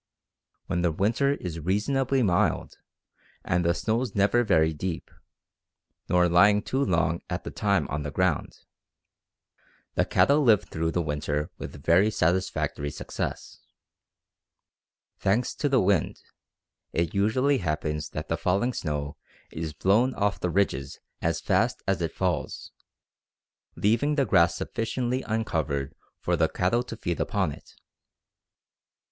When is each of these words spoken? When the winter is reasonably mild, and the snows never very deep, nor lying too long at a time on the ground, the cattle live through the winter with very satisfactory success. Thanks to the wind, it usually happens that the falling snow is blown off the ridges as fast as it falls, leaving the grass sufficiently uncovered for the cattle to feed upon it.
When 0.65 0.81
the 0.81 0.91
winter 0.91 1.33
is 1.35 1.59
reasonably 1.59 2.23
mild, 2.23 2.79
and 3.45 3.63
the 3.63 3.75
snows 3.75 4.15
never 4.15 4.43
very 4.43 4.73
deep, 4.73 5.11
nor 6.09 6.27
lying 6.27 6.63
too 6.63 6.83
long 6.83 7.21
at 7.29 7.45
a 7.45 7.51
time 7.51 7.87
on 7.89 8.01
the 8.01 8.09
ground, 8.09 8.61
the 9.93 10.03
cattle 10.03 10.41
live 10.41 10.63
through 10.67 10.89
the 10.89 11.03
winter 11.03 11.51
with 11.59 11.83
very 11.83 12.09
satisfactory 12.09 12.89
success. 12.89 13.59
Thanks 15.19 15.53
to 15.53 15.69
the 15.69 15.79
wind, 15.79 16.23
it 16.93 17.13
usually 17.13 17.59
happens 17.59 18.09
that 18.09 18.27
the 18.27 18.37
falling 18.37 18.73
snow 18.73 19.17
is 19.51 19.71
blown 19.75 20.15
off 20.15 20.39
the 20.39 20.49
ridges 20.49 20.97
as 21.21 21.39
fast 21.41 21.83
as 21.87 22.01
it 22.01 22.11
falls, 22.15 22.71
leaving 23.75 24.15
the 24.15 24.25
grass 24.25 24.55
sufficiently 24.55 25.21
uncovered 25.21 25.93
for 26.19 26.35
the 26.35 26.49
cattle 26.49 26.81
to 26.81 26.97
feed 26.97 27.19
upon 27.19 27.51
it. 27.51 27.75